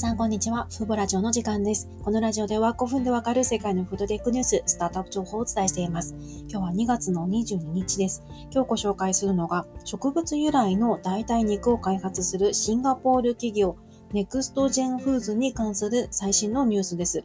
[0.00, 0.66] さん、こんにちは。
[0.78, 1.90] フーボラジオの時間です。
[2.02, 6.14] このラジオでは5分でわかる世界のフードテックニュース、スタートアップ情報をお伝えしています。
[6.48, 8.22] 今日は2月の22日です。
[8.50, 13.76] 今日ご紹介するのが、植物由来の代替肉を開発するシンガポール企業、
[14.14, 17.22] ネクストジェンフーズに関する最新のニュースです。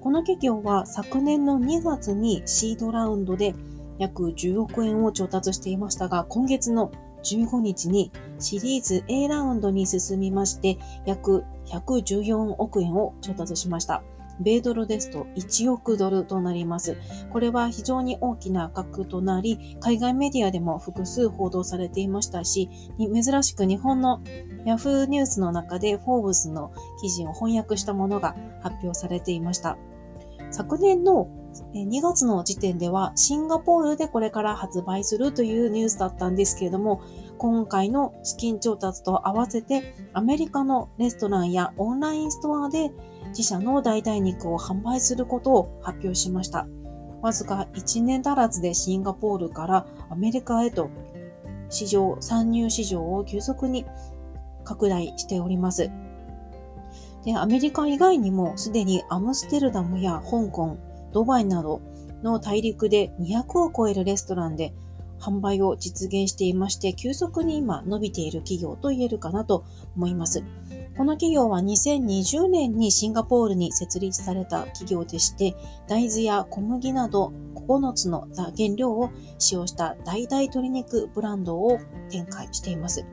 [0.00, 3.54] この企業は昨年の2月にシードラウンドで
[4.00, 6.90] 約10億円を調達していましたが、今月の
[7.22, 14.02] 15日にシリーズ A ラウンドに進みまして、約114億円を調達しました。
[14.40, 16.96] 米ドルですと1億ドルとなります。
[17.32, 24.20] これは非常に大きな額となり、海外メディアでも複数報道されていましたし、珍しく日本の
[24.64, 29.76] Yahoo ニュースの中でフォーブスの記事を翻訳したものが発表されていました。
[30.50, 31.28] 昨年の
[31.74, 37.00] 2月の時点ではシンガポールでこれから発売するというニュースだったんですけれども、
[37.38, 42.90] 今回の資金調達と合わせてアメリカのレストランやオンラインストアで
[43.28, 46.66] 自社の代替肉を販売することを発表しました。
[47.22, 50.90] わずか1年足らずでシンガポールからアメリカへと
[51.70, 53.84] 市場、参入市場を急速に
[54.64, 55.90] 拡大しております。
[57.24, 60.76] で、アメリカ以外にもすでにアムステルダムや香港、
[61.12, 61.80] ドバイなど
[62.22, 64.72] の大陸で200を超えるレストランで
[65.20, 69.64] 販売を実現していまして、急速に今伸びている企業と言えるかなと
[69.96, 70.42] 思います。
[70.96, 75.54] この企業は2020年にシンガポールに設立された企業でして、
[75.86, 81.78] 大豆や小麦など9つの原料を使用した代々鶏肉ブランドを
[82.10, 83.04] 展開しています。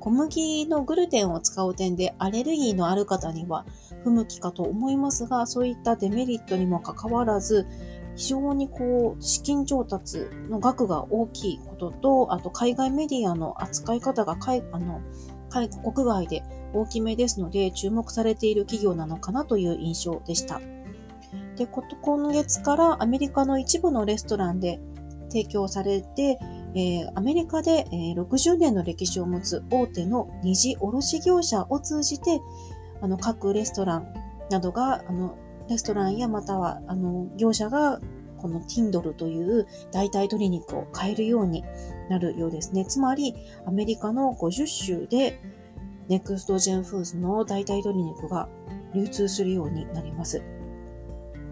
[0.00, 3.64] 小麦のグルテンを使う点でアレルギーのある方には
[4.02, 7.66] 不向きかと思いますが、そういったデメリットにもかかわらず、
[8.16, 15.00] 非常にこう、資金調達の額が大きいことと、あと海外メディアの扱い方が海あの
[15.50, 20.60] 国外で大きめですので、注目されている企業なのかなという印象でした。
[21.56, 24.80] で、今月からアメリカの一部のレストランで
[25.28, 26.38] 提供されて、
[26.74, 32.40] えー、アメリカで、えー、60年の歴史を持つ大手の二次卸業者を通じて、
[33.00, 34.12] あの、各レストラン
[34.50, 35.36] などが、あの、
[35.70, 38.00] レストランやまたは、あの、業者が、
[38.38, 41.62] この Kindle という代替鶏肉を買えるように
[42.08, 42.84] なるようですね。
[42.84, 43.34] つまり、
[43.66, 45.40] アメリカの50州で、
[46.08, 48.48] ネクストジェンフーズの代替鶏肉が
[48.94, 50.42] 流通するようになります。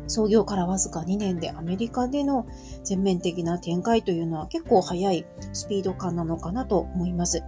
[0.09, 2.47] 創業からわずか2年でアメリカでの
[2.83, 7.45] 全面的な展開というのは結構早いスピード感なのかなと思います。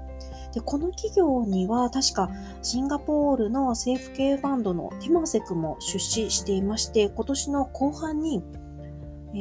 [0.52, 2.30] で、この企業には確か
[2.62, 8.42] シンガポールの政府系ファンドのテマセクも出資していまして、今年の後半に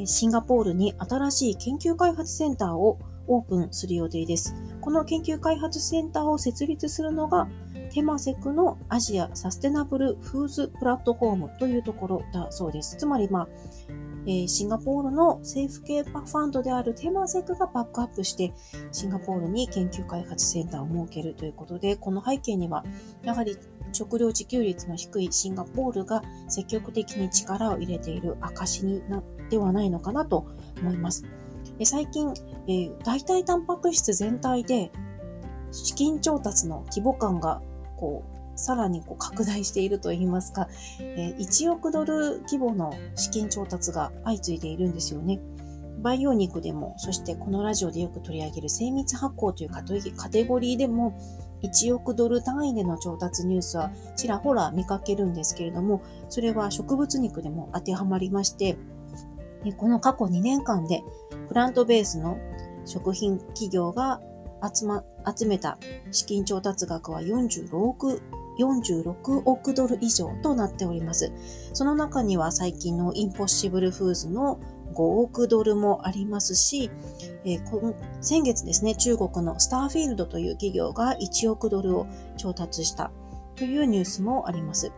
[0.05, 4.53] シンガポールに新しい研究開発センターをオープンする予定です。
[4.81, 7.47] この研究開発センターを設立するのが
[7.91, 12.97] テマセクのアジアサステナブルフーズプラットフォームというところだそうです。
[12.97, 13.47] つまり、まあ、
[14.25, 18.53] えー、シンガポールの政府系ファンドであるテマセクがバックアップして、
[18.91, 22.83] シンガポールに研究開発センターを設けるということで、この背景には、
[23.23, 23.57] やはり
[23.91, 30.45] 食料自給率の低いシンガポールが積極的に力を入れている証になってはないのかなと
[30.79, 31.25] 思います。
[31.85, 32.33] 最近、
[32.67, 34.91] えー、代替タンパク質全体で
[35.71, 37.61] 資金調達の規模感が
[37.97, 40.67] こう、さらにこう拡大しているといいますか、
[40.99, 45.39] え1億ドル規模の資金調達が相次いでいるんですよね。
[46.01, 49.69] 培養肉でも、そしてこのラジオでよく取り上げる精密発酵という
[50.15, 51.17] カテゴリーでも、
[51.61, 58.77] 1億ドル単位での調達ニュースはちらほら見かけるんですけれども、それは植物肉でも当てはまりまして、
[59.77, 61.03] この過去2年間で
[61.47, 62.37] プラントベースの
[62.85, 64.21] 食品企業が
[64.63, 65.03] 集ま、
[65.37, 65.77] 集めた
[66.11, 68.21] 資金調達額は46億、
[68.59, 71.31] 46億ドル以上となっております。
[71.73, 74.59] その中には最近のインポッシブルフーズの
[74.93, 76.89] 5億ドルもありますし、
[77.45, 83.11] えー、先月ですね、中国のスターフィールドという企業が1億ドルを調達した
[83.55, 84.91] というニュースもあります。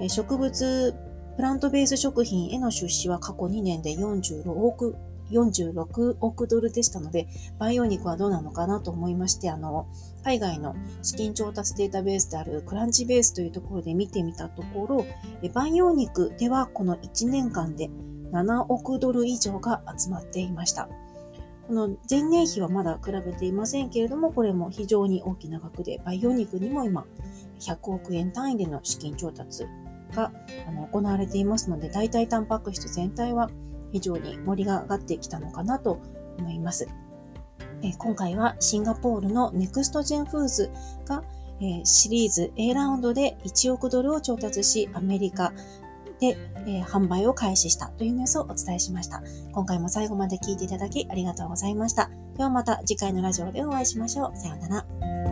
[0.00, 0.94] えー、植物、
[1.36, 4.96] プラントベース食品への出資は過去2年で46億
[5.30, 7.28] 46億ドルでしたので、
[7.58, 9.86] 培養肉はどうなのかなと思いまして、あの、
[10.22, 15.06] 海外の資金調達データベースであるクランチベースというところで見てみたところ、
[15.52, 17.90] 培養肉ではこの1年間で
[18.32, 20.88] 7億ドル以上が集まっていました。
[21.66, 27.06] この前年比はまだ比べていませんけれども、これも非常に大きな額で、培養肉にも今、
[27.60, 29.66] 100億円単位での資金調達
[30.14, 30.32] が
[30.92, 33.50] 行われていますので、代替タンパク質全体は
[33.92, 36.00] 非常に盛りが上がってきたのかなと
[36.38, 36.88] 思います。
[37.82, 40.70] え今回はシンガポールのネクストジェンフーズ
[41.06, 41.22] が
[41.60, 45.52] えー、シリーズ A ラウンドで1億ドルを調達し、アメリカ
[46.20, 49.22] で、えー、販売を開始したというニュースをお伝えしました。
[49.52, 52.10] 今回も最後まで聞いていただきありがとうございました。
[52.36, 54.36] ではまた次回のラジオでお会いしましょう。
[54.36, 55.23] さようなら。